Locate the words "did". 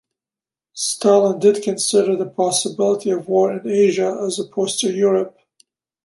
1.37-1.61